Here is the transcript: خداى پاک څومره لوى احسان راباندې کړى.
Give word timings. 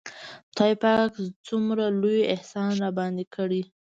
خداى 0.51 0.73
پاک 0.83 1.11
څومره 1.47 1.85
لوى 2.01 2.19
احسان 2.33 2.69
راباندې 2.83 3.25
کړى. 3.35 3.61